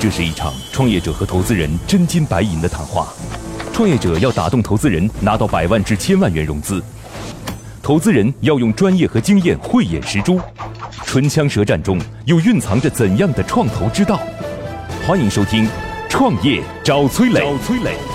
[0.00, 3.08] 这是一场创业者和投资人真金白银的谈话。
[3.70, 6.80] 创业者要打动投资人，拿到百万至千万元融资；
[7.82, 10.40] 投资人要用专业和经验慧眼识珠。
[11.04, 14.18] 唇枪舌战中，又蕴藏着怎样的创投之道？
[15.06, 15.66] 欢迎收听
[16.08, 17.40] 《创业找崔磊》。
[17.42, 18.09] 找崔磊。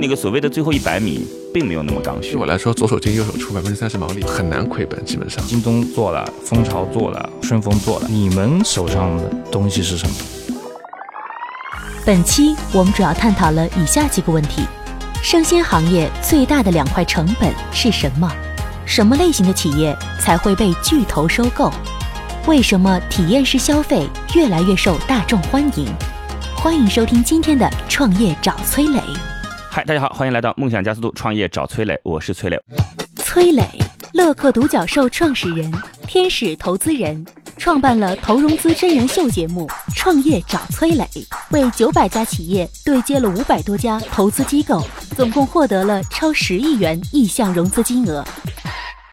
[0.00, 2.32] 那个所谓的最后一百米，并没有那么刚需。
[2.32, 5.44] 对我来说，左手进右手出，百分之三十毛利很难亏本，基本上。
[5.46, 10.14] 京东做了，蜂巢做了，顺丰做了，你们手上的东西是什么？
[12.06, 14.62] 本期我们主要探讨了以下几个问题：
[15.22, 18.26] 生鲜行业最大的两块成本是什么？
[18.86, 21.70] 什么类型的企业才会被巨头收购？
[22.46, 25.86] 为什么体验式消费越来越受大众欢迎？
[26.56, 28.98] 欢迎收听今天的《创业找崔磊》。
[29.72, 32.60] 嗨，大家好，欢迎来到梦想加速度创业找崔磊，我是崔磊。
[33.14, 33.62] 崔磊，
[34.12, 35.72] 乐客独角兽创始人，
[36.08, 37.24] 天使投资人，
[37.56, 41.04] 创办了投融资真人秀节目《创业找崔磊》，
[41.52, 48.24] 为九百家企业对接了五百多家投资机构，总共获得了超十亿元意向融资金额。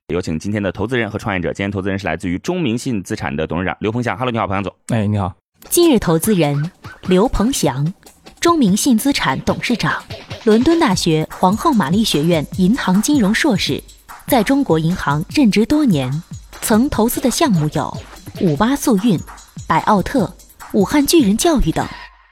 [0.08, 1.54] 有请今天的投资人和创业者。
[1.54, 4.18] 今天投资人是来自于中明信资产的董事长刘鹏翔。
[4.18, 4.76] Hello，你好，鹏翔总。
[4.88, 5.32] 哎，你好。
[5.70, 6.72] 今日投资人
[7.04, 7.94] 刘鹏翔，
[8.40, 10.02] 中明信资产董事长。
[10.44, 13.82] 伦敦大学皇后玛丽学院银行金融硕士，
[14.28, 16.24] 在中国银行任职多年，
[16.62, 17.98] 曾投资的项目有
[18.42, 19.20] 五八速运、
[19.68, 20.34] 百奥特、
[20.72, 21.86] 武汉巨人教育等。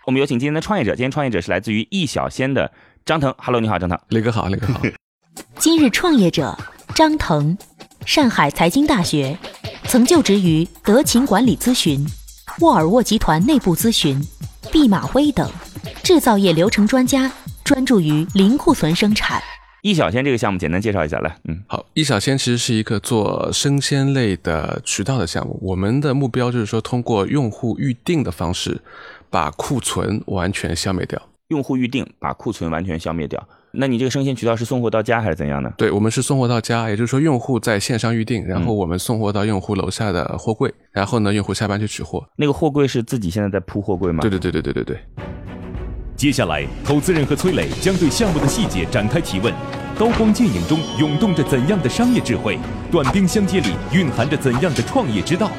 [0.06, 2.72] 我们有请今天的创业者，今天创业者是来自于易小仙的
[3.06, 3.33] 张腾。
[3.38, 4.00] Hello，你好，张腾。
[4.09, 4.81] 雷哥好，雷哥好。
[5.59, 6.58] 今日创业者
[6.94, 7.58] 张腾，
[8.06, 9.38] 上海财经大学，
[9.88, 12.06] 曾就职于德勤管理咨询、
[12.59, 14.22] 沃尔沃集团内部咨询、
[14.72, 15.52] 毕马威等，
[16.03, 17.30] 制造业流程专家。
[17.66, 19.41] 专注于零库存生产。
[19.81, 21.35] 易小仙这个项目简单介绍一下来。
[21.45, 25.58] 嗯，好，易小仙其实是一个做生鲜类的渠道的项目。
[25.63, 28.80] 我们的目标就是说，通过用户预定的方式，
[29.31, 31.20] 把库存完全消灭掉。
[31.48, 33.43] 用户预定，把库存完全消灭掉。
[33.71, 35.73] 那你这个生鲜渠道是送货到家还是怎样的？
[35.75, 42.23] 对，我们是送货到家，也就是说，用户在线上预定，然后我们送货到用户楼下的货柜，然后呢，用户下班去取货。
[42.36, 44.21] 那个货柜是自己现在在铺货柜吗？
[44.21, 44.99] 对对对对对对对。
[46.17, 49.53] 接下来，投资人和崔磊将对项目的细节展开提问。
[49.99, 52.58] 刀光剑影中涌动着怎样的商业智慧？
[52.89, 55.52] 短兵相接里蕴含着怎样的创业之道？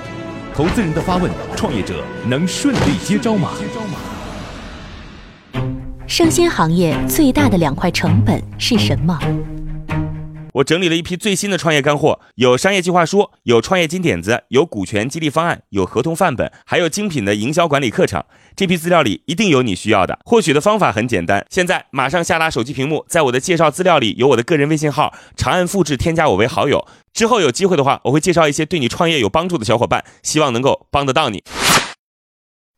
[0.55, 3.51] 投资人的发问，创业者能顺利接招吗？
[6.07, 9.19] 生鲜行业最大的两块成本是什么？
[10.57, 18.25] 我整理了一批最新的创业干货，有商业计划书，有创业金点子，有股权激励方案，有合同范本，还有精品的营销管理课程。
[18.55, 20.19] 这批资料里一定有你需要的。
[20.25, 26.87] 获取的方法很简单，现在马上下拉手机屏幕，在我的介绍资料里有我的个人微信号，长按复制添加我为好友。
[27.13, 31.43] 之后有机会的话，我会介绍一些对你创业有帮助的小伙伴，希望能够帮得到你。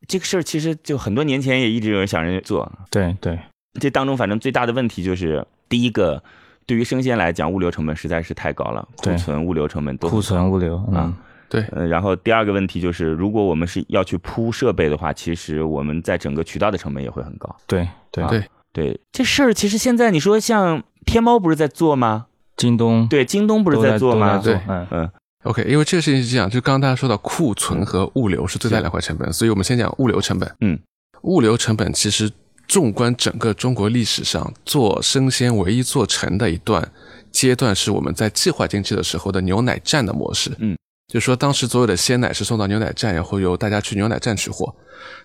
[0.09, 2.73] 这个事儿其实就很多年前也一直有人想着做。
[2.91, 3.39] 对对，
[3.81, 6.25] 这当中反正最大的问题就是第一个。
[6.69, 11.11] 对于生鲜来讲，物流成本实在是太高了，库存、物流成本都库存、物流啊，
[11.49, 11.63] 对。
[11.73, 17.57] 呃，然后第二个问题就是，如果我们是要去铺设备的话，其实我们在整个渠道的成本也会很高。
[17.67, 22.27] 对对对对，这事儿其实现在你说像天猫不是在做吗？
[22.55, 24.39] 京东对，京东不是在做吗？
[24.45, 25.11] 对，嗯嗯。
[25.45, 30.55] OK，因为这个事情是这样，就刚刚大家说到库存和物流是最大两块成本，所以我们先讲物流成本。
[30.61, 30.79] 嗯，
[31.23, 32.31] 物流成本其实
[32.69, 36.89] 纵观整个中国历史上做生鲜唯一做成的一段。
[37.31, 40.77] 阶段是我们在计划经济的时候的牛奶站的模式，嗯，
[41.13, 44.75] 就说当时所有的鲜奶是送到牛奶站，然后由大家去牛奶站取货。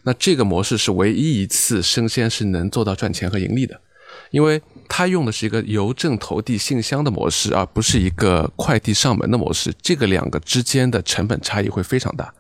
[0.04, 3.80] 那这个模式是唯一一次生鲜是能做到赚钱和盈利的，
[4.32, 9.74] 因为它用的是一个邮政投递信箱的模式，而不是一个快递上门的模式。
[9.82, 12.34] 这个两个之间的成本差异会非常大。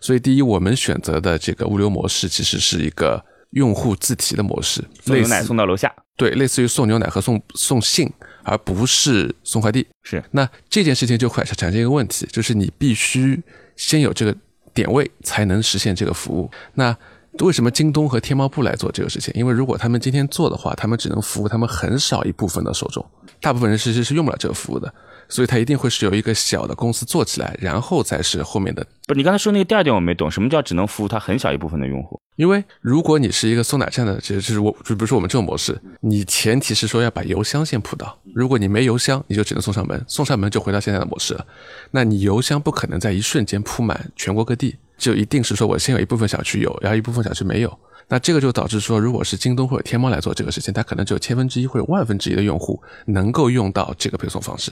[0.00, 8.12] 所以，第一，我们选择的这个物流模式其实是一个用户自提的模式，送牛奶送到楼下，对，类似于送牛奶和送送信。
[8.46, 13.42] 而不是送快递，是那这件事情就会产生一个问题，就是你必须
[13.74, 14.36] 先有这个
[14.74, 16.50] 点位，才能实现这个服务。
[16.74, 16.94] 那
[17.38, 19.32] 为什么京东和天猫不来做这个事情？
[19.34, 23.02] 因为如果他们今天做的话，他们只能服务他们很少一部分的受众，
[23.40, 24.92] 大部分人其实是用不了这个服务的。
[25.28, 28.86] 所以它一定会是由一个小的公司做起来，然后才是后面的。
[29.06, 32.18] 不，你刚才说那个第二点我没懂，什么叫只能服务它很小一部分的用户？
[32.36, 38.18] 因为如果你是一个送奶站的，其实就是我，就比如说我们这种模式，你前提是说要把邮箱先铺到。
[38.34, 41.46] 如果你没邮箱，你就只能送上门，送上门就回到现在的模式了。
[41.90, 47.78] 那你邮箱不可能在一瞬间铺满全国各地，就一定是说我先有一部分小区有，然后一部分小区没有。
[48.06, 54.70] 那这个就导致说，如果是京东或者天猫来做这个事情，它可能只有千分之一或者万分之一的用户能够用到这个配送方式。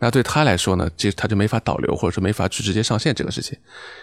[0.00, 3.56] 那对他来说呢，这他就没法导流，或者说没法去直接上线这个事情。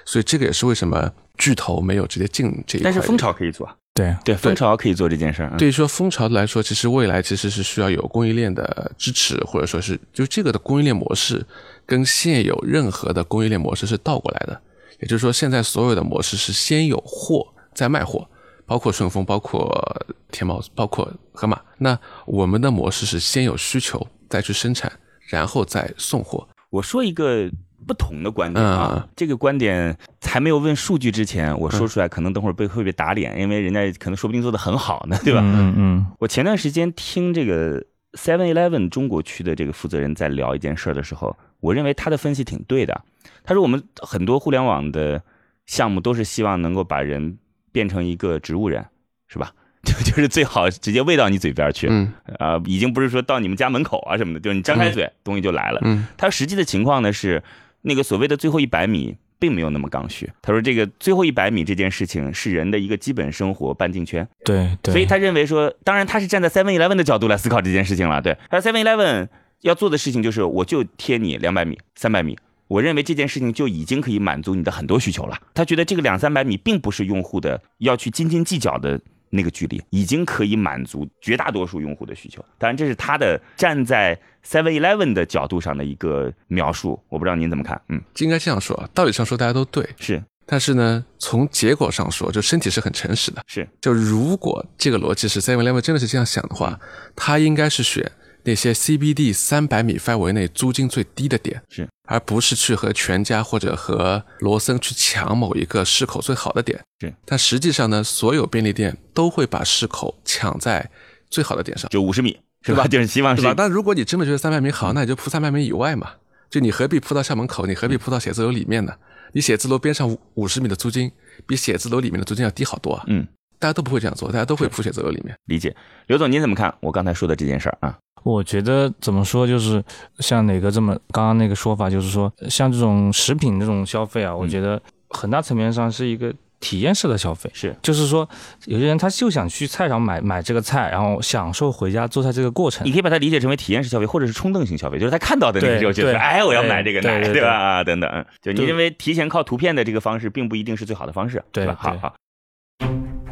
[0.06, 2.90] 所以这个也是为什么巨头没有直接进这一块。
[2.90, 5.54] 但是蜂巢可以做，对对，蜂巢可以做这件事儿。
[5.58, 11.46] 对于说蜂巢来说，其实未来其实是需要有供应链的支持，或者说是就这个的供应链模式
[11.86, 14.62] 跟现有任何的供应链模式是倒过来的。
[15.02, 18.28] 也就是说，现在所有的模式是先有货再卖货。
[18.66, 21.60] 包括顺丰，包括天猫，包括盒马。
[21.80, 21.98] 那
[22.28, 24.92] 我们的模式是先有需求，再去生产，
[25.28, 26.48] 然后再送货。
[26.70, 27.50] 我说一个
[27.88, 35.42] 不同的观点啊，这个观点还没有问数据之前，我说出来可能等会儿被会被打脸，因为人家可能说不定做的很好呢，对吧？
[35.44, 36.06] 嗯嗯。
[36.20, 37.84] 我前段时间听这个
[38.20, 43.02] Seven Eleven 中国区的这个负责人在聊一件事儿的时候，我认为他的分析挺对的。
[43.44, 45.22] 他说我们很多互联网的
[45.66, 47.38] 项目都是希望能够把人。
[47.72, 48.84] 变成一个植物人，
[49.28, 49.54] 是吧？
[49.84, 55.80] 就 就是最好直接喂到你嘴边去，嗯，啊，已经不是说到你们家门口啊什么的，就是你张开嘴，东西就来了。
[55.84, 57.44] 嗯，他实际的情况呢是，
[57.84, 60.28] 那个所谓的最后一百米并没有那么刚需。
[60.42, 64.28] 他说这个最后一百米这件事情是人的一个基本生活半径圈。
[64.44, 64.92] 对对。
[64.92, 68.20] 所以他认为说，当然他是站在 Seven Eleven 的角度来思考这件事情了。
[68.20, 69.28] 对，他说 Seven Eleven
[69.62, 72.38] 要做的事情就是，我就贴你两百米、三百米。
[72.68, 75.36] 我认为这件事情就已经可以满足你的很多需求了。
[75.56, 79.02] 他觉得这个两三百米并不是用户的要去斤斤计较的
[79.32, 82.46] 那个距离，已经可以满足绝大多数用户的需求。
[82.60, 84.16] 当然，这是他的站在
[84.46, 87.00] Seven Eleven 的角度上的一个描述。
[87.10, 87.82] 我不知道您怎么看？
[87.90, 90.24] 嗯，应该这样说，道理上说大家都对，是。
[90.46, 93.44] 但是呢，从结果上说，就身体是很诚实的。
[93.48, 93.68] 是。
[93.82, 96.80] 就如果这个逻辑是 Seven Eleven 真的是这样想的话，
[97.16, 98.12] 他应该是选。
[98.44, 106.80] 那些 CBD 三百米范围内租金最低的点是，而不是去和全家或者和罗森去抢某一个市口最好的点。
[107.00, 110.90] 是，但实际上呢，所有便利店都会把市口抢在
[111.30, 112.88] 最好的点上，就五十米，是吧？
[112.88, 113.54] 就是希望是吧？
[113.56, 116.12] 但如果你真的觉得三百米好，那你就铺三百米以外嘛。
[116.50, 117.68] 就你何必铺到校门口？
[117.68, 118.94] 你何必铺到写字楼里面呢？
[119.34, 121.12] 你写字楼边上五五十米的租金，
[121.46, 123.04] 比写字楼里面的租金要低好多啊。
[123.06, 123.28] 嗯，
[123.60, 125.38] 大家都不会这样做，大家都会铺写字楼里面。
[125.46, 125.76] 理解，
[126.08, 127.96] 刘总您怎么看我刚才说的这件事儿啊？
[128.24, 129.84] 我觉得怎么说，就是
[130.20, 137.50] 像哪个这么刚刚那个说法，就是说像这种食品这种消费啊，我觉得很大层面上是一个体验式的消费。
[137.54, 138.28] 是，就是说
[138.66, 142.86] 有些人他就想去菜场买买这个菜，然后享受回家做菜这个过程。
[142.86, 147.50] 你可以把它理解成为体验式消费，或者是冲动型消费，就是他看到的那个时候觉得，哎，我要买这个奶，对吧？
[147.50, 151.76] 啊，等等，就你认为提前靠图片的这个方式，并不一定是最好的方式，对吧？
[151.80, 152.14] 好好。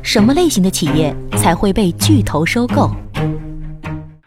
[0.03, 2.89] 什么类型的企业才会被巨头收购？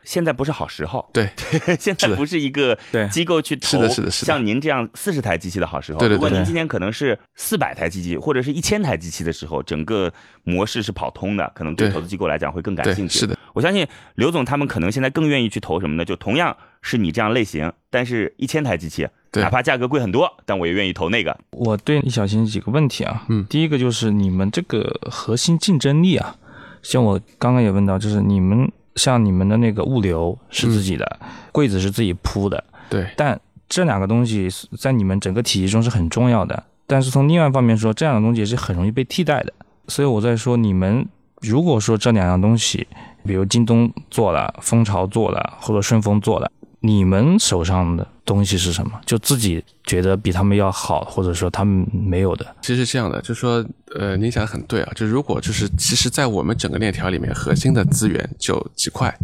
[0.02, 1.29] 现在不是好时候，对，
[1.79, 2.76] 现在不是一个
[3.11, 5.99] 机构去投，是的，是的，是像您这样四十台机器的好时候。
[5.99, 6.14] 对对对。
[6.14, 10.12] 如果您今天可能是四百台机器或者是一千台机器的时候，整个
[10.43, 13.19] 模式是跑通的，可能对投资机构来讲会更感兴趣。
[13.19, 16.05] 是的，我相信刘总他们可能现在更愿意去投什么呢？
[16.05, 21.38] 就同样是你这样类型，但是一千台机器，哪怕价格贵很多，但我也愿意投那个。
[21.50, 26.37] 我对李小新几个问题啊，嗯，第一个就是你们这个核心竞争力啊，
[26.82, 28.70] 像我刚刚也问到，就是你们。
[28.96, 31.19] 像你们的那个物流是自己的，
[31.52, 33.06] 柜子是自己铺的，对。
[33.16, 33.38] 但
[33.69, 34.48] 这两个东西
[34.78, 36.62] 在你们整个体系中是很重要的。
[36.87, 39.52] 但是从另外一方面说，这样的东西是很容易被替代的。
[39.87, 41.06] 所以我在说，你们
[41.40, 42.87] 如果说这两样东西，
[43.25, 46.50] 比如京东做了，蜂巢做了，或者顺丰做了。
[46.82, 48.99] 你们手上的东西是什么？
[49.05, 52.56] 就自己觉得比他们要好，或者说他们没有的。
[52.63, 53.63] 其实是这样的，就是说，
[53.94, 54.93] 呃，您讲的很对啊。
[54.94, 59.15] 就如果就是，其实，在我们整个链条里面，核心的资源就几块，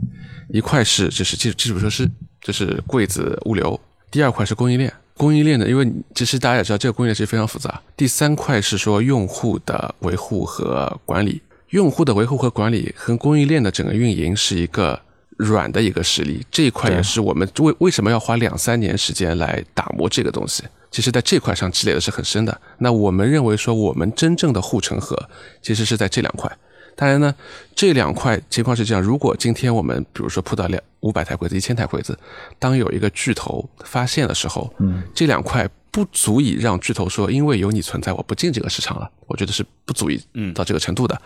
[0.51, 2.07] 一块是就是基础基础设施，
[2.43, 3.75] 就是柜子、物流；
[4.11, 7.81] 第二块是供应链，供应链的，因为其实大家也知道，这个供应链其实非常复杂。
[7.97, 15.01] 第三块是说用户的维护和管理，用户的维护和管理和供应链的整个运营是一个。
[15.37, 20.64] 软的一个实力，这一块也是我们为为什么要花两三年时间来打磨这个东西。
[20.90, 22.61] 其实，在这块上积累的是很深的。
[22.78, 25.16] 那我们认为说，我们真正的护城河
[25.61, 26.50] 其实是在这两块。
[26.95, 27.35] 当然呢，
[27.75, 32.19] 这两块情况是这样：如果今天我们比如说铺到两五百台柜子、一千台柜子，
[32.59, 35.69] 当有一个巨头发现的时候，嗯，这两块。
[35.97, 39.11] 不足以让巨头说，因为有你存在，我不进这个市场了。
[39.26, 40.21] 我觉得是不足以
[40.55, 41.19] 到这个程度的，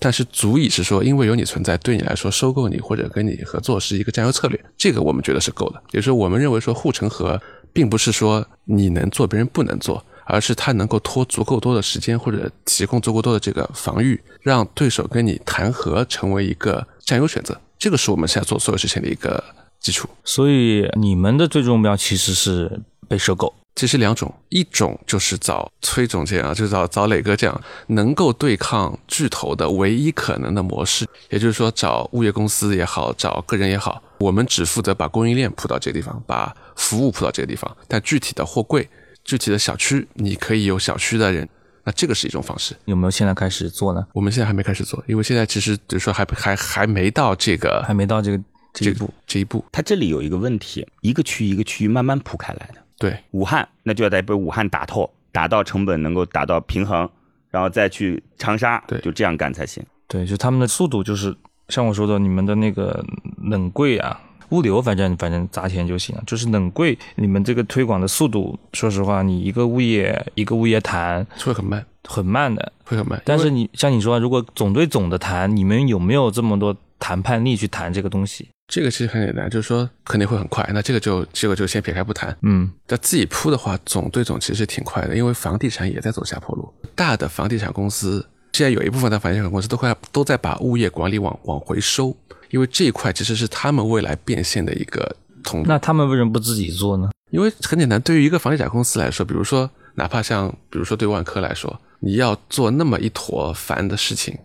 [0.00, 4.64] 但是足以是说，因为有你存在，对你来说收购你或者跟你合作是一个占优策略。
[4.76, 5.80] 这个我们觉得是够的。
[5.92, 7.40] 也就是说，我们认为说护城河
[7.72, 17.56] 并不是说你能做别人不能做，而是它能够拖足够多的时间或者提供足够多的这个防御，让对手跟你谈和成为一个占优选择。
[17.78, 19.44] 这个是我们现在做所有事情的一个
[19.78, 20.08] 基础。
[20.24, 23.54] 所以你们的最终目标其实是被收购。
[23.76, 38.88] 其实两种，一种就是找崔总监啊，就是找找磊哥这样能够对抗巨头的唯一可能的模式，也就是说找物业公司也好，找个人也好，我们只负责把供应链铺到这个地方，把服务铺到这个地方，但具体的货柜、
[39.22, 41.46] 具体的小区，你可以有小区的人，
[41.84, 42.74] 那这个是一种方式。
[42.86, 44.06] 有没有现在开始做呢？
[44.14, 48.42] 我们现在还没开始做，因为现在其实比如说还还还没到这个还没到这个
[48.72, 49.12] 这一步。
[49.26, 52.80] 这一步，它这里有一个问题，一个区一个区慢慢铺开来的。
[52.98, 57.08] 对，武汉那就要得被武汉打透，打到成本能够达到平衡，
[57.50, 59.84] 然后再去长沙，对就这样干才行。
[60.08, 61.36] 对，就他们的速度就是
[61.68, 63.04] 像我说的，你们的那个
[63.42, 66.22] 冷柜啊、物流，反正反正砸钱就行了。
[66.26, 72.72] 就是冷柜，你们这个推广的速度，说实话，你一个物业一个物业谈会很慢，很慢的。
[72.84, 73.20] 会很慢。
[73.24, 78.48] 但是你像你说，如果总对总的谈，你们有没有这么多谈判力去谈这个东西？
[78.68, 80.68] 这个其实很简单，就是说肯定会很快。
[80.74, 82.36] 那这个就这个就先撇开不谈。
[82.42, 86.74] 嗯，那自己铺的话，总对总其实挺快的，因为房地产也在走下坡路。
[86.94, 92.16] 大的房地产公司现在有一部分的房地产公司都快都在把物业管理往往回收，
[92.50, 95.66] 因为这一块其实是他们未来变现的一个通路。
[95.68, 97.10] 那他们为什么不自己做呢？
[97.30, 104.36] 因为很简单，对于一个房地产公司来说，比如说哪怕像比如说对万科来说，你要做那么一坨烦的事情，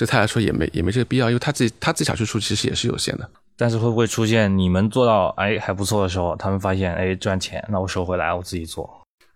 [0.00, 3.30] 对他来说也没也没这个必要，因为他自己他自己小区数其实也是有限的。
[3.54, 8.88] 但是会不会出现你们做到哎还不错的时候，他们发现哎赚钱，那我收回来我自己做。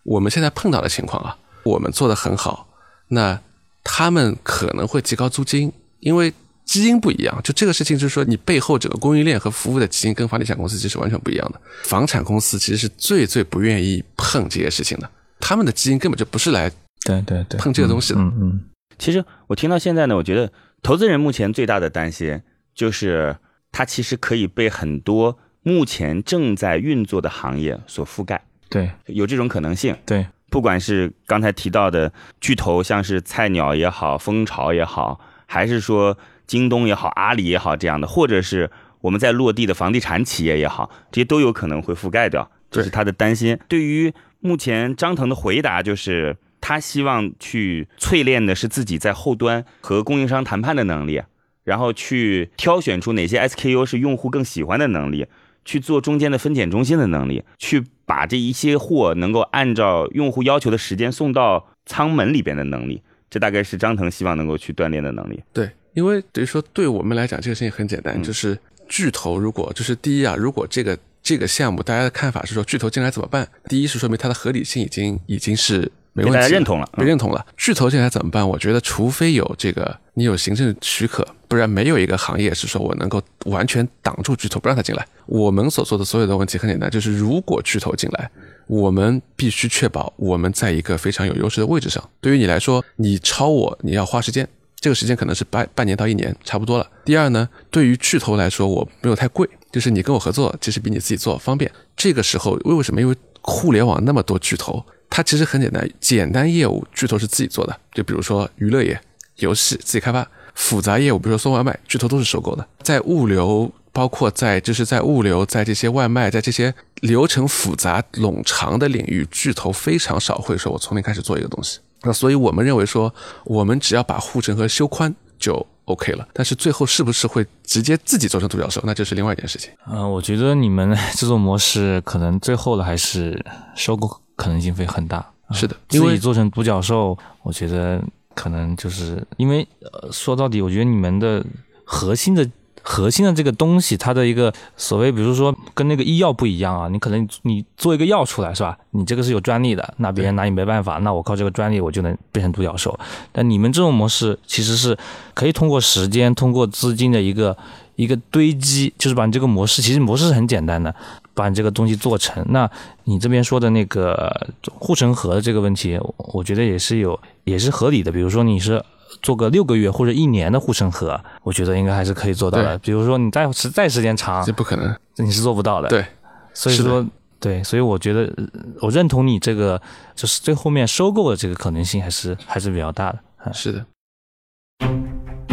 [0.04, 2.66] 我们现在碰到的情况啊，我们做的很好，
[3.08, 3.38] 那
[3.82, 6.32] 他们可能会提高租金，因为
[6.64, 7.38] 基因不一样。
[7.44, 11.60] 就这个事情，就是说你背后整个供应链和服务的基因跟房地产公司其实完全不一样的。
[11.82, 16.70] 房产公司其实是最最不愿意碰这些事情的，他们的基因根本就不是来
[17.04, 18.20] 对对对，碰这个东西的。
[18.20, 18.60] 嗯嗯，
[18.98, 22.42] 其实我听到现在呢，我觉得投资人目前最大的担心
[22.74, 23.36] 就是，
[23.72, 29.96] 它其实可以被很多目前正在运作的行业所覆盖，对有这种可能性。
[30.04, 38.70] 对，不管是刚才提到的巨头，像是菜鸟也好，蜂巢也好，还是说京东也好、阿里也好这样的，或者是
[39.00, 43.58] 我们在落地的房地产企业也好，这些都有可能会覆盖掉，这是他的担心。
[43.68, 46.36] 对于目前张腾的回答就是，
[46.66, 51.20] 他希望去淬炼的是自己在后端和供应商谈判的能力，
[51.62, 55.26] 然后去挑选出哪些 SKU 是用户更喜欢的能力，
[55.66, 65.42] 去做中间的分拣中心的能力，去把这一些货能够按照用户要求的时间送到舱门里边的能力，这大概是张腾希望能够去锻炼的能力。
[65.52, 73.48] 对，因为等于说对我们来讲，这个事情很简单，嗯就是巨头如果就是第一啊，如果这个这个项目大家的看法是说巨头进来怎么办？
[73.66, 77.44] 第一是说明它的合理性已经已经是没问题被大，家认同了嗯被认同了。
[77.56, 78.46] 巨头进来怎么办？
[78.46, 85.06] 我觉得除非有这个你有行政许可，不然没有一个行业是说我能够完全挡住巨头不让他进来。
[85.24, 88.30] 我们所做的所有的问题很简单，就是如果巨头进来。
[88.66, 92.02] 我们必须确保我们在一个非常有优势的位置上。
[92.22, 94.48] 对于你来说，你超我，你要花时间，
[94.84, 96.86] 这个时间可能是半半年到一年，差不多了。
[97.06, 101.72] 第二呢，对于巨头来说，我没有太贵，就是你跟我合作，其实比你自己做方便。
[101.96, 103.00] 这个时候为什么？
[103.00, 109.00] 因为互联网那么多巨头，它其实很简单，简单业务巨头是自己做的，就比如说娱乐业、
[109.36, 112.68] 游戏自己开发，复杂业务比如说送外卖，巨头都是收购的。
[112.82, 121.78] 在物流，包括在就是在物流，在这些外卖，在这些流程复杂冗长的领域，巨头非常少会说我从零开始做一个东西。
[122.04, 123.12] 那所以我们认为说，
[123.44, 126.26] 我们只要把护城河修宽就 OK 了。
[126.32, 129.70] 但是最后是不是会直接自己做成独角兽，那就是另外一件事情。
[129.86, 133.44] 呃，我觉得你们 这种模式可能最后的还是
[133.74, 135.18] 收购可能性会很大。
[135.18, 138.02] 啊是的，因自为己做成独角兽，我觉得
[138.34, 141.44] 可能就是因为呃，说到底，我觉得你们的
[141.84, 142.48] 核心的。
[142.86, 148.76] 核心的这个东西，它的一个所谓，比如说跟那个医药不一样啊，你可能你做一个药出来是吧？
[148.90, 152.96] 你这个是有专利的，那别人拿你没办法，那我靠这个专利我就能变成独角兽。
[153.32, 154.96] 但你们这种模式其实是
[155.32, 157.56] 可以通过时间、通过资金的一个
[157.96, 160.94] 一个堆积，就是把你这个模式，其实模式是很简单的，
[161.32, 162.44] 把你这个东西做成。
[162.50, 162.70] 那
[163.04, 168.12] 你这边说的那个护城河的这个问题，我觉得也是有也是合理的。
[168.12, 168.84] 比如说你是
[169.22, 172.78] 做个六个月或者一年的护城河，我觉得应该还是可以做到的。
[172.78, 174.94] 比如说你再时再时间长这，不可能。
[175.16, 176.04] 你是做不到的。，对，
[176.52, 177.06] 所以说
[177.38, 178.46] 对，所以我觉得呃
[178.80, 179.80] 我认同你这个，
[180.14, 183.18] 就是最后面收购的这个可能性还是还是比较大的。
[183.38, 183.84] 啊是的。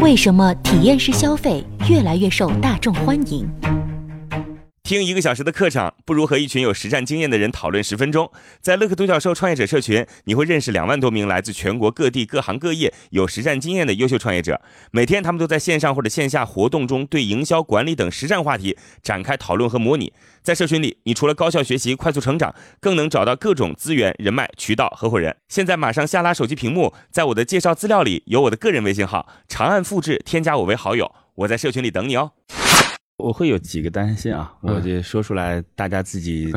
[0.01, 3.47] 为什么体验式消费越来越受大众欢迎？
[4.91, 8.29] 听一个小时的课程，不如和一群有实战经验的人讨论十分钟。
[8.59, 14.59] 在乐克独角兽创业者社群，你会认识两万多名来自全国各地各行各业有实战经验的优秀创业者。
[14.91, 20.11] 每天，他们都在线上或者线下活动中，对营销管理等实战话题展开讨论和模拟。
[20.43, 25.33] 在社群里，你除了高效学习、快速成长，更能找到各种资源、人脉、渠道、合伙人。
[25.47, 31.09] 现在马上下拉手机屏幕，在我的介绍资料里有我的个人微信号，长按复制，添加我为好友。
[31.35, 32.33] 我在社群里等你哦。
[33.21, 36.51] 我会有几个担心啊，我就说出来，大家自己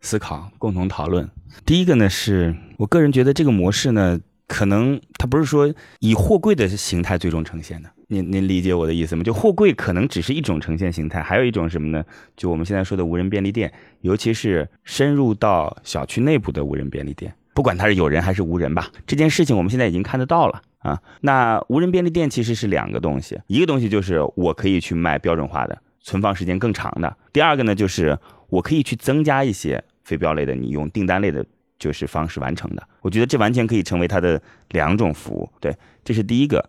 [0.00, 1.28] 思考，共同讨论。
[1.64, 7.88] 第一个呢，是我个人觉得这个模式呢，可能它不是说以货柜的形态最终呈现的。
[8.08, 9.22] 您您理解我的意思吗？
[9.22, 12.04] 就货柜可能只是一种呈现形态，还有一种什么呢？
[12.36, 21.00] 就我们现在说的无人便利店，尤其是深入到小区内部的无人便利店，不管它是有人还是无人吧，这件事情我们现在已经看得到了啊。
[21.22, 25.78] 那无人便利店其实是两个东西，一个东西就是我可以去卖标准化的。
[26.02, 27.16] 存放时间更长的。
[27.32, 28.18] 第二个呢，就是
[28.48, 31.44] 我可以去增加一些非标类的，你用订单类的，
[31.78, 32.82] 就是方式完成的。
[33.00, 34.40] 我觉得这完全可以成为它的
[34.70, 35.48] 两种服务。
[35.60, 36.68] 对，这是第一个。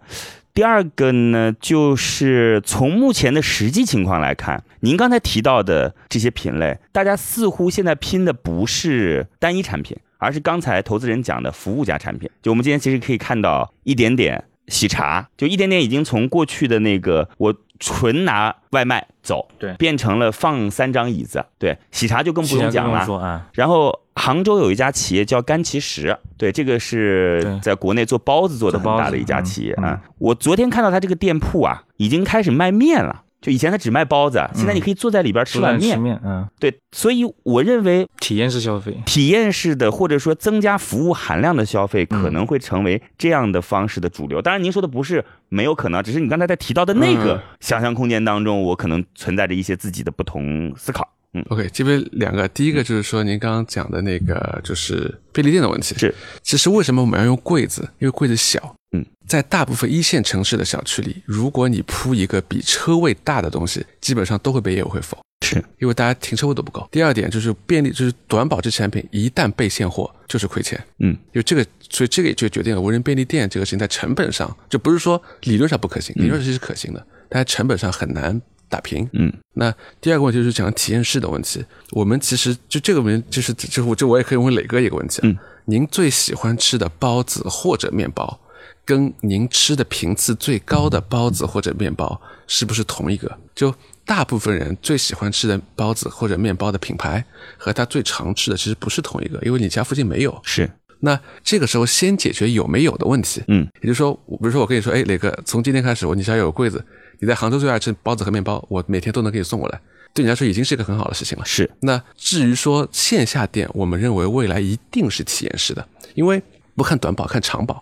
[0.54, 12.30] 第二个呢，就是从目前的实际情况来看，您刚才提到的这些品类，大家似乎现在拼的不是单一产品，而是刚才投资人讲的服务加产品。
[12.44, 17.54] 就我们今天其实可以看到一点点喜茶，就一点点已经从过去的那个我。
[17.80, 23.50] 纯拿外卖走，对，变成了放三张椅子，对，喜茶就更不用讲了啊。
[23.56, 30.00] 然后杭州有一家企业叫甘其食，对，这个是在国内做包子做的很大的一家企业啊。
[30.18, 33.24] 我昨天看到他这个店铺啊，已经开始卖面了。
[33.44, 36.00] 就以前他只卖包子，现在你可以坐在里边吃碗面。
[36.00, 44.42] 面，嗯，对，所以我认为体验式消费，体验式的或者说增加服务含量的消费可能会成为这样的方式的主流。
[44.42, 51.14] 当然，您说的不是没有可能，只是你刚才在提到的那个想象空间当中，我可能存在着一些自己的不同思考。
[51.34, 55.96] 嗯，OK，这边两个，第一个就是说您刚刚讲的那个就是便利店的问题。
[55.96, 57.82] 是，其实为什么我们要用柜子？
[58.00, 58.76] 因为柜子小。
[58.94, 66.88] 嗯，在大部分一线城市的小区里，如果你铺一个比车位大的东西，基本上都会被业委会否，是因为大家停车位都不够。
[66.92, 70.82] 第二点就是便利，就是短保值产品一旦被现货就是亏钱。
[71.00, 79.10] 嗯，因为这个，所以这个也就决定了无人便利店这个事情在成本上就不是说理论上不可行，理论上是可行的，但在成本上很难打平。
[79.14, 81.66] 嗯，那第二个问题就是讲体验式的问题。
[81.92, 85.22] 我们其实就这个问题，就是就我就我也可以问磊哥一个问题。
[85.24, 85.36] 嗯，
[85.66, 88.40] 您最喜欢吃的包子或者面包？
[88.86, 93.38] 跟您吃的频次最高的包子或者面包是不是同一个？
[93.56, 93.74] 就
[94.06, 97.24] 大部分人最喜欢吃的包子或者面包的品牌
[97.58, 100.42] 和他最常吃的其实不是同一个，因为你家附近没有。
[100.44, 100.70] 是，
[101.00, 103.42] 那这个时候先解决有没有的问题。
[103.48, 106.84] 嗯，也就是说，比如说我跟你说，哎，磊哥，从今天开始，我你家有个柜子，
[107.20, 109.80] 你在杭州最爱吃包子和面包，我每天都能给你送过来，
[110.14, 111.46] 对你来说已经是一个很好的事情了。
[111.46, 111.72] 是。
[111.80, 116.42] 那至于说线下店，我们认为未来一定是体验式的，因为
[116.76, 117.82] 不看短保，看长保。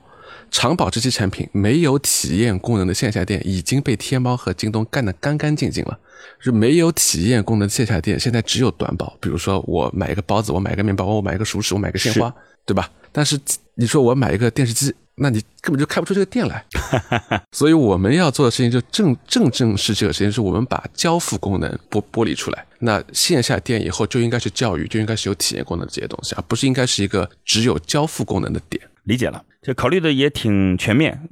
[0.51, 5.97] 长保这些产品没有体验功能的线下店已经被天猫和京东干得干干净净了。
[6.39, 9.15] 是没有体验功能的线下店，现在只有短保。
[9.19, 12.33] 比如说，我买一个包子，我买一个面包，我买一个熟食，我买个鲜花，
[12.65, 12.89] 对吧？
[13.11, 13.39] 但是
[13.75, 16.63] 你说我买一个电视机，那你根本就开不出这个店来。
[17.51, 22.65] 所以我们要做的事情就正正正是这个事情，是我们把交付功能剥剥离出来。
[22.79, 28.81] 那线下店以后就应该是教育，就应该是有体验功能的这些东西，而不是应该是一个只有交付功能的店。
[29.03, 29.43] 理解了。
[29.61, 31.29] 这考虑的也挺全面，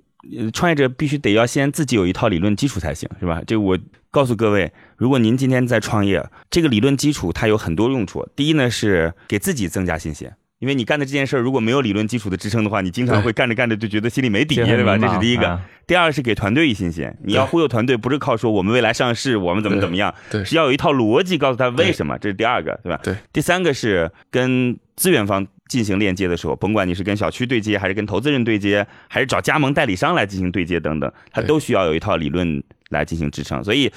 [0.53, 3.41] 创业者必须得要先自己有一套理论基础才行，是吧？
[3.47, 3.77] 这我
[4.12, 8.27] 告诉各位，如果您今天在创业，这个理论基础它有很多用处。
[8.36, 10.29] 第一呢是给自己增加信心，
[10.60, 14.97] 因为你干的这件事儿如果没有理论基础的支撑的话，你经常会干着干着就觉得心里没底，对吧？
[14.97, 15.60] 这是第一个。
[15.88, 20.13] 第二是给团队以信心，你要忽悠团队，不是靠说我们未来上市，我们怎么怎么样，
[20.45, 22.99] 是要有一套逻辑告诉他为什么，这是第二个，对吧？
[23.03, 23.15] 对。
[23.34, 25.47] 第三个是跟资源方。
[25.69, 33.63] 进行链接的时候，甭管你是跟小区对接，还是跟投资人对接，还是找加盟代理商来进行对接等等，它都需要有一套理论来进行支撑。
[33.63, 33.89] 所以，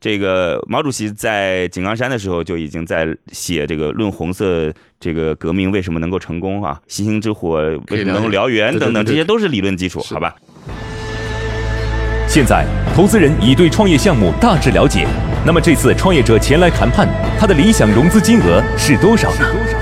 [0.00, 7.60] 这个毛主席在井冈山的时候就已经在写这个《论红色这个革命为什么能够成功啊，星星之火
[7.90, 10.34] 为什么能够燎原等等，这些都是理论基础，好吧？
[12.26, 12.64] 现在，
[12.94, 15.06] 投资人已对创业项目大致了解，
[15.44, 17.06] 那么这次创业者前来谈判，
[17.38, 19.77] 他的理想融资金额是多少呢？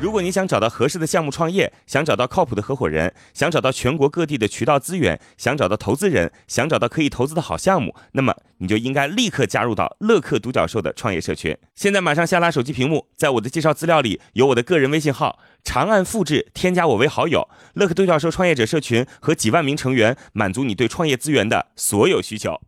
[0.00, 11.54] 如果你想找到合适的项目创业，想找到靠谱的合伙人，想找到全国各地的渠道资源，想找到投资人，想找到可以投资的好项目，那么你就应该立刻加入到乐客独角兽的创业社群。
[11.74, 17.46] 现在马上下拉手机屏幕，在我的介绍资料里有我的个人微信号，长按复制，添加我为好友。
[17.74, 22.58] 乐客独角兽创业者社群和几万名成员，满足你对创业资源的所有需求。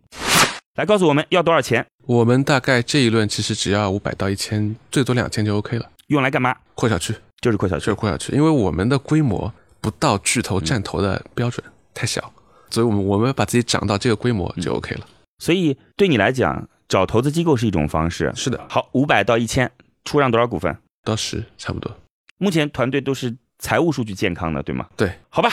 [0.75, 1.87] 来告诉我们要多少钱？
[2.05, 5.87] 我们大概这一轮其实只要五百到一千，最多两千就 OK 了。
[6.12, 6.55] 用来干嘛？
[6.75, 8.33] 扩小区，就是扩小区，就是扩小区。
[8.35, 12.33] 因为我们的规模不到巨头占头的标准，太小，
[12.70, 15.07] 所以我们我们把自己涨到这个规模就 OK 了。
[15.38, 18.33] 所以对你来讲，找投资机构是一种方式。
[18.35, 18.64] 是的。
[18.68, 19.70] 好，五百到一千，
[20.05, 20.77] 出让多少股份？
[21.03, 21.96] 到十，差不多。
[22.38, 24.87] 目前团队都是财务数据健康的，对吗？
[24.96, 25.12] 对。
[25.31, 25.51] 好吧，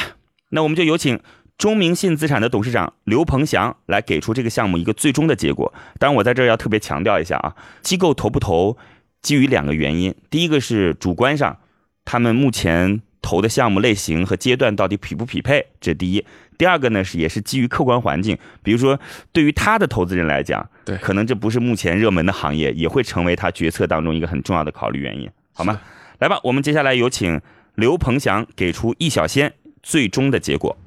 [0.50, 1.20] 那我们就有请。
[1.58, 5.74] 中明信资产的董事长刘鹏翔来给出这个项目一个最终的结果。
[6.00, 8.78] 当然，我在这儿要特别强调一下啊，机构投不投，
[9.22, 10.14] 基于两个原因。
[10.30, 11.58] 第一个是主观上，
[12.06, 16.26] 他们目前投的项目类型和阶段到底匹不匹配，这是第一。
[16.58, 19.00] 第二个呢是也是基于客观环境，比如说
[19.32, 25.80] 对于他的投资人来讲，对，可能这不是目前热门的行业，也会成为他决策当中一个很重要的考虑原因，好吗？
[26.20, 27.40] 来吧，我们接下来有请
[27.76, 30.78] 刘鹏翔给出易小仙最终的结果。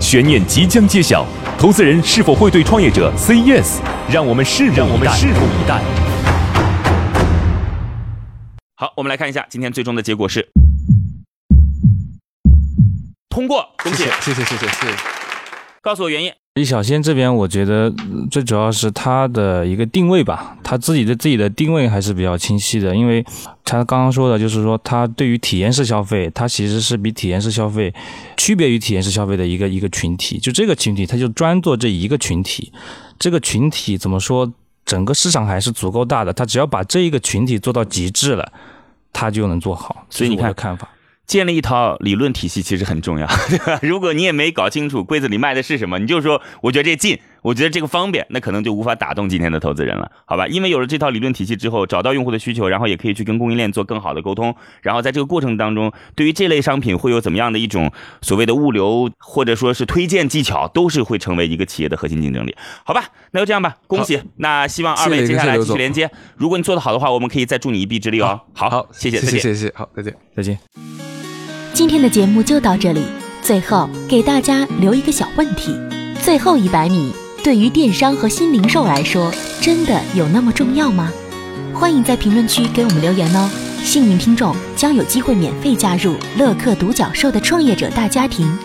[0.00, 1.26] 悬念即将揭晓，
[1.58, 3.80] 投资人是否会对创业者 say yes？
[4.08, 6.07] 让我们拭目让我们拭目以待。
[8.80, 10.50] 好，我们来看一下今天最终的结果是
[13.28, 14.96] 通过，恭喜，谢谢谢谢谢谢。
[15.82, 16.32] 告诉我原因。
[16.54, 17.92] 李小仙这边，我觉得
[18.30, 23.26] 最主要是他的一个定位吧，他自己的自己的定位还是比较清晰的，因为
[23.64, 27.92] 他刚刚说的就是说，他对于体验式消费，他其实是比体验式消费
[28.36, 32.72] 区别于体验式消费的一个一个群体，就这个群体，他就专做这一个群体，
[33.18, 34.52] 这个群体怎么说，
[34.88, 38.50] 整个市场还是足够大的，他只要把这一个群体做到极致了，
[39.12, 40.06] 他就能做好。
[40.08, 40.88] 所以你看看法。
[41.28, 43.78] 建立一套理论体系其实很重要， 对吧？
[43.82, 50.46] 如果你也没搞清楚柜子里卖的是什么，你就说我觉得这近，我觉得这个方便，那可能就无法打动今天的投资人了，好吧？
[50.48, 63.04] 因为有了这套理论体系之后，找到用户的需求，然后也可以去跟供应链做更好的沟通，然后在这个过程当中，对于这类商品会有怎么样的一种所谓的物流或者说是推荐技巧，都是会成为一个企业的核心竞争力，好吧？
[63.32, 64.22] 那就这样吧，恭喜！
[64.36, 68.40] 那希望二位接下来继续连接，如果你做得好的话，我们可以再助你一臂之力哦。
[68.54, 70.97] 好，好，谢谢，谢谢，谢谢，好，再见，再见。
[71.72, 73.02] 今天的节目就到这里。
[73.40, 75.74] 最后给大家留一个小问题：
[76.22, 81.10] 最后一百米对于电商和新零售来说，真的有那么重要吗？
[81.72, 83.48] 欢迎在评论区给我们留言哦！
[83.84, 88.58] 幸运听众将有机会免费加入乐客独角兽的创业者大家庭。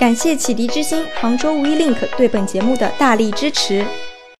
[0.00, 3.84] 感谢启迪之星、杭州无一 link 对本节目的大力支持。